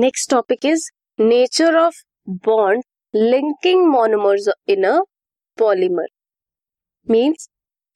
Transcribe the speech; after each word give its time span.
Next 0.00 0.30
topic 0.30 0.64
is 0.66 0.90
nature 1.18 1.76
of 1.76 1.96
bond 2.46 2.82
linking 3.14 3.86
monomers 3.86 4.48
in 4.68 4.84
a 4.84 5.00
polymer 5.58 6.06
means 7.08 7.48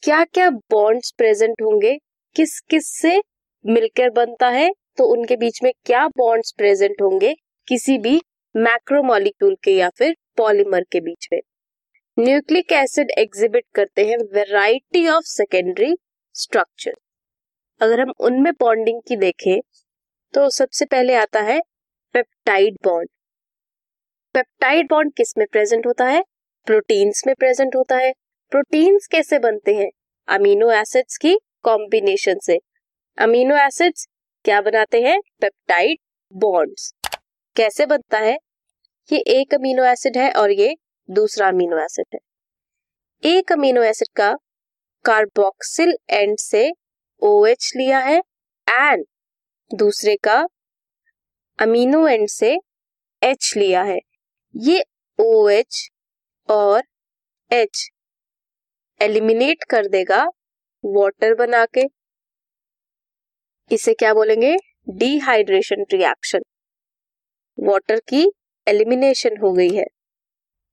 क्या 0.02 0.24
क्या 0.24 0.48
bonds 0.50 1.12
present 1.12 1.62
होंगे? 1.62 1.96
किस 2.36 2.58
किस 2.60 2.88
से 2.92 3.16
मिलकर 3.64 4.10
बनता 4.10 4.48
है? 4.48 4.70
तो 4.98 5.04
उनके 5.04 5.36
बीच 5.36 5.62
में 5.62 5.72
क्या 5.86 6.06
बॉन्ड्स 6.08 6.52
प्रेजेंट 6.52 7.02
होंगे? 7.02 7.34
किसी 7.68 7.98
भी 7.98 8.20
मैक्रोमोलिक्यूल 8.54 9.56
के 9.64 9.76
या 9.76 9.88
फिर 9.88 10.14
पॉलीमर 10.36 10.84
के 10.92 11.00
बीच 11.00 11.28
में। 11.32 11.40
न्यूक्लिक 12.16 12.72
एसिड 12.72 13.10
एग्जिबिट 13.18 13.64
करते 13.74 14.06
हैं 14.06 14.18
वेराइटी 14.34 15.06
ऑफ़ 15.08 15.24
सेकेंडरी 15.26 15.94
स्ट्रक्चर 16.34 16.94
अगर 17.80 18.00
हम 18.00 18.12
उनमें 18.20 18.52
बॉन्डिंग 18.52 19.00
की 19.08 19.16
देखें 19.16 19.60
तो 20.34 20.50
सबसे 20.50 20.84
पहले 20.84 21.14
आता 21.14 21.40
है 21.42 21.60
पेप्टाइड 22.14 22.76
बॉन्ड। 22.84 23.08
पेप्टाइड 24.34 24.90
बॉन्ड 24.90 25.12
किसमें 25.16 25.46
प्रेजेंट 25.52 25.86
होता 25.86 26.04
है? 26.04 26.24
प्रोटीन्स 26.66 27.22
में 27.26 27.34
प्रेजेंट 27.38 27.76
होता 27.76 27.96
है। 27.96 28.12
प्रोटीन्स 28.50 29.06
कैसे 29.06 29.38
बनते 29.38 29.74
हैं? 29.74 29.90
अमीनो 30.28 30.70
एसिड्स 30.70 31.16
की 31.16 31.38
कॉम्बिनेशन 31.62 32.38
से। 32.38 32.58
अमीनो 33.18 33.56
एसिड्स 33.56 34.06
क्या 34.44 34.60
बनाते 34.60 35.02
हैं? 35.02 35.20
Peptide 35.40 35.98
bonds. 36.32 36.94
कैसे 37.56 37.86
बनता 37.86 38.18
है? 38.18 38.38
ये 39.12 39.18
एक 39.18 39.54
अमीनो 39.54 39.84
एसिड 39.84 40.16
है 40.16 40.32
और 40.32 40.50
ये 40.50 40.76
दूसरा 41.10 41.48
अमीनो 41.48 41.78
एसिड 41.78 42.06
है। 42.14 42.20
एक 43.30 43.52
अमीनो 43.52 43.82
एसिड 43.82 44.08
का 44.16 44.38
कार्बोक्सिल 45.04 45.96
एंड 46.10 46.38
से 46.38 46.72
ओ 47.22 47.46
OH 47.46 47.76
लिया 47.76 47.98
है 47.98 48.18
एंड 48.68 49.04
दूसरे 49.74 50.16
का 50.16 50.48
अमीनो 51.58 52.06
एंड 52.08 52.28
से 52.28 52.56
एच 53.22 53.52
लिया 53.56 53.82
है। 53.82 53.98
ये 54.54 54.82
ओ 55.18 55.48
एच 55.48 55.88
और 56.48 56.82
एच 57.50 57.88
एलिमिनेट 59.00 59.64
कर 59.70 59.86
देगा 59.88 60.22
वाटर 60.84 61.34
बना 61.34 61.64
के 61.76 61.84
इसे 63.70 63.94
क्या 63.94 64.12
बोलेंगे? 64.14 64.56
डिहाइड्रेशन 64.88 65.84
रिएक्शन 65.92 66.42
वाटर 67.58 68.00
की 68.08 68.24
एलिमिनेशन 68.66 69.36
हो 69.42 69.52
गई 69.52 69.74
है। 69.76 69.84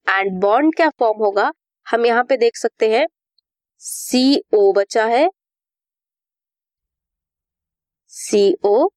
एंड 0.08 0.40
बॉन्ड 0.42 0.76
क्या 0.76 0.90
फॉर्म 1.00 1.20
होगा? 1.20 1.52
हम 1.88 2.06
यहाँ 2.06 2.24
पे 2.24 2.38
देख 2.38 2.56
सकते 2.58 2.90
हैं। 2.92 3.06
सी 3.82 4.42
ओ 4.54 4.72
बचा 4.74 5.06
है। 5.06 5.30
सीओ 8.14 8.90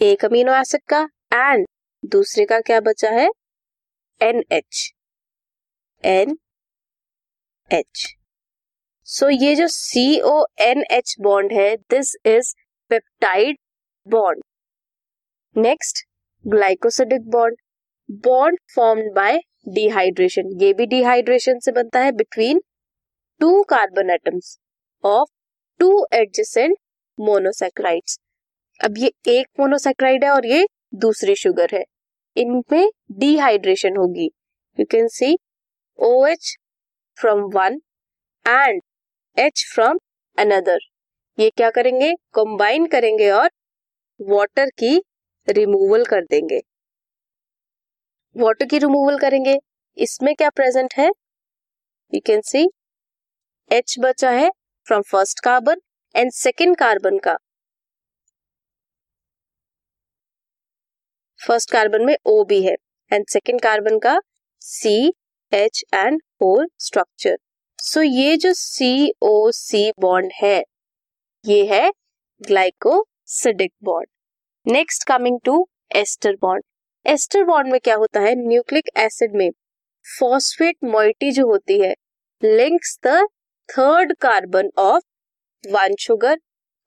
एक 0.00 0.24
अमीनो 0.24 0.52
एसिड 0.54 0.80
का 0.88 0.98
एंड 1.34 1.66
दूसरे 2.02 2.44
का 2.44 2.58
क्या 2.60 2.78
बचा 2.80 3.10
है? 3.10 3.28
N 4.20 4.42
H 4.52 4.80
N 6.04 6.36
H 7.70 8.06
so 9.08 9.28
ये 9.30 9.54
जो 9.54 9.66
C 9.68 10.20
O 10.22 10.34
N 10.60 10.82
H 10.90 11.14
bond 11.20 11.52
है 11.52 11.76
this 11.90 12.14
is 12.26 12.52
peptide 12.90 13.58
bond 14.06 14.42
next 15.56 16.04
glycosidic 16.44 17.30
bond 17.30 17.56
bond 18.24 18.58
formed 18.74 19.12
by 19.14 19.38
dehydration 19.74 20.50
ये 20.62 20.72
भी 20.72 20.86
डिहाइड्रेशन 20.86 21.58
से 21.58 21.72
बनता 21.72 22.00
है 22.00 22.12
between 22.14 22.60
two 23.40 23.62
carbon 23.68 24.10
atoms 24.10 24.56
of 25.04 25.30
two 25.80 26.06
adjacent 26.14 26.76
monosaccharides 27.18 28.18
अब 28.80 28.98
ये 28.98 29.10
एक 29.28 29.46
मोनोसेक्राइड 29.60 30.24
है 30.24 30.30
और 30.30 30.46
ये 30.46 30.66
दूसरी 30.94 31.34
शुगर 31.36 31.74
है। 31.74 31.84
इनमें 32.36 32.90
डिहाइड्रेशन 33.12 33.96
होगी। 33.96 34.26
You 34.78 34.84
can 34.90 35.06
see 35.08 35.36
O 35.98 36.26
H 36.26 36.56
from 37.18 37.40
one 37.54 37.80
and 38.46 38.80
H 39.36 39.64
from 39.74 39.98
another 40.38 40.78
ये 41.38 41.48
क्या 41.50 41.70
करेंगे? 41.70 42.12
कंबाइन 42.34 42.86
करेंगे 42.86 43.30
और 43.30 43.50
वाटर 44.20 44.70
की 44.78 44.96
रिमूवल 45.48 46.04
कर 46.04 46.24
देंगे। 46.24 46.60
वाटर 48.36 48.66
की 48.66 48.78
रिमूवल 48.78 49.18
करेंगे। 49.18 49.56
इसमें 49.96 50.34
क्या 50.34 50.50
प्रेजेंट 50.50 50.94
है? 50.98 51.08
यू 52.12 52.20
कैन 52.26 52.40
सी 52.42 52.68
एच 53.70 53.96
बचा 54.00 54.30
है 54.30 54.50
from 54.86 55.02
first 55.02 55.40
carbon 55.44 55.80
and 56.14 56.32
second 56.32 56.76
carbon 56.76 57.18
का। 57.18 57.36
फ़र्स्ट 61.44 61.70
कार्बन 61.70 62.04
में 62.04 62.16
ओ 62.26 62.42
भी 62.48 62.62
है 62.62 62.74
एंड 63.10 63.24
सेकेंड 63.28 63.60
कार्बन 63.60 63.98
का 63.98 64.18
C 64.62 65.12
H 65.52 65.82
and 65.94 66.20
four 66.38 66.66
structure 66.80 67.36
so 67.78 68.02
ये 68.02 68.36
जो 68.36 68.52
सी 68.54 69.10
ओ 69.22 69.50
सी 69.54 69.90
बॉन्ड 70.00 70.30
है, 70.34 70.62
ये 71.44 71.64
है 71.66 71.90
glycosidic 72.40 73.72
bond 73.84 74.72
next 74.72 75.04
coming 75.08 75.38
to 75.44 75.66
ester 75.96 76.36
bond 76.42 76.62
ester 77.06 77.44
bond 77.44 77.72
में 77.72 77.80
क्या 77.80 77.94
होता 77.96 78.20
है? 78.20 78.34
न्यूक्लिक 78.36 78.88
एसिड 78.98 79.36
में 79.36 79.50
फॉस्फेट 80.06 80.76
मोइटी 80.84 81.30
जो 81.32 81.46
होती 81.46 81.80
है 81.80 81.94
links 82.42 82.98
the 83.06 83.26
third 83.68 84.14
carbon 84.20 84.70
of 84.78 85.02
one 85.64 85.94
sugar 86.00 86.38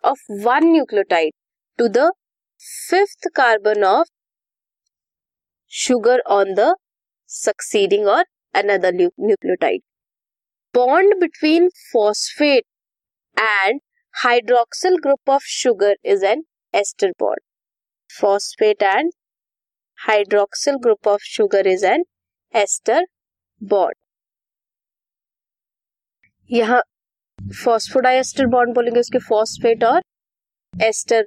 of 0.04 0.26
one 0.44 0.66
nucleotide 0.72 1.34
to 1.80 1.88
the 1.90 2.12
fifth 2.62 3.28
carbon 3.36 3.84
of 3.86 4.08
sugar 5.74 6.20
on 6.32 6.54
the 6.54 6.74
succeeding 7.30 8.08
और 8.08 8.26
another 8.56 8.94
nucleotide 8.94 9.82
bond 10.74 11.18
between 11.20 11.70
phosphate 11.94 12.66
and 13.38 13.80
hydroxyl 14.16 14.98
group 15.04 15.30
of 15.30 15.44
sugar 15.50 15.96
is 16.06 16.26
an 16.26 16.44
ester 16.74 17.12
bond 17.20 17.42
phosphate 18.10 18.84
and 18.84 19.12
hydroxyl 20.00 20.76
group 20.84 21.08
of 21.08 21.24
sugar 21.26 21.68
is 21.68 21.86
an 21.86 22.06
ester 22.54 23.06
bond 23.62 23.96
यहाँ 26.50 26.82
phosphodiester 27.64 28.46
bond 28.48 28.74
बोलेंगे 28.76 29.00
उसके 29.00 29.20
phosphate 29.20 29.84
और 29.84 30.02
ester 30.74 31.22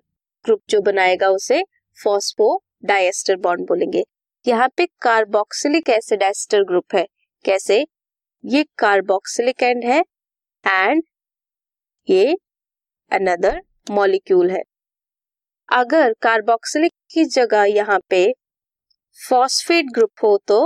group 0.44 0.60
जो 0.70 0.80
बनाएगा 0.82 1.28
उसे 1.30 1.62
phosphodiester 1.98 3.36
bond 3.38 3.66
बोलेंगे। 3.68 4.02
यहाँ 4.46 4.68
पे 4.76 4.84
कार्बोक्सिलिक 5.02 5.88
एसिड 5.90 6.22
एस्टर 6.22 6.62
ग्रुप 6.64 6.94
है। 6.94 7.06
कैसे? 7.44 7.84
ये 8.44 8.62
कार्बोक्सिलिक 8.78 9.62
एंड 9.62 9.84
है 9.84 9.98
एंड 10.64 11.02
ये 12.08 12.36
अनदर 13.10 13.60
मॉलिक्यूल 13.90 14.50
है। 14.50 14.62
अगर 15.68 16.14
कार्बोक्सिलिक 16.22 16.92
की 17.12 17.24
जगह 17.26 17.64
यहाँ 17.66 17.98
पे 18.10 18.22
फॉस्फेट 19.18 19.90
ग्रुप 19.94 20.24
हो 20.24 20.36
तो 20.48 20.58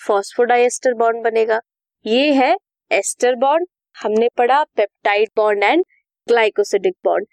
फॉस्फोडाइस्टर 0.00 0.94
बॉन्ड 0.94 1.24
बनेगा। 1.24 1.60
ये 2.04 2.32
है 2.34 2.54
एस्टर 2.90 3.34
बॉन्ड 3.36 3.66
हमने 3.96 4.28
पढ़ा 4.38 4.62
peptide 4.76 5.30
bond 5.36 5.64
and 5.64 5.84
glycosidic 6.26 6.94
bond 7.04 7.26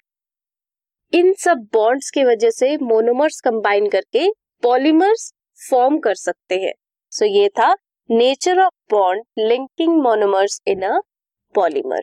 इन 1.14 1.34
सब 1.40 1.68
बॉन्ड्स 1.74 2.10
की 2.12 2.24
वजह 2.24 2.50
से 2.52 2.76
मोनोमर्स 2.80 3.40
कंबाइन 3.42 3.90
करके 3.90 4.28
पॉलीमर्स 4.64 5.34
फॉर्म 5.70 5.98
कर 5.98 6.16
सकते 6.16 6.56
हैं। 6.56 6.74
सो 7.12 7.26
so, 7.26 7.32
ये 7.32 7.50
था 7.50 7.74
nature 8.12 8.60
of 8.60 8.74
bond 8.92 9.24
linking 9.40 10.02
monomers 10.02 10.62
in 10.68 10.82
a 10.82 11.00
polymer 11.56 12.02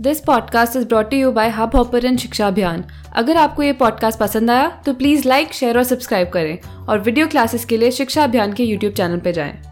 this 0.00 0.20
podcast 0.20 0.76
is 0.76 0.86
brought 0.86 1.12
you 1.12 1.32
by 1.32 1.48
Hubhopper 1.76 2.16
Shiksha 2.16 2.46
Abhiyan 2.46 2.84
अगर 3.16 3.36
आपको 3.36 3.62
ये 3.62 3.72
पॉडकास्ट 3.72 4.18
पसंद 4.18 4.50
आया 4.50 4.82
तो 4.86 4.94
प्लीज़ 4.94 5.28
लाइक 5.28 5.52
शेयर 5.52 5.78
और 5.78 5.84
सब्सक्राइब 5.84 6.28
करें। 6.28 6.86
और 6.86 6.98
वीडियो 6.98 7.28
क्लासेस 7.28 7.64
के 7.64 7.76
लिए 7.76 7.90
शिक्षा 7.90 8.24
अभियान 8.24 8.52
के 8.52 8.64
यूट्यूब 8.64 8.94
चैनल 8.94 9.20
पर 9.20 9.30
जाएँ। 9.30 9.69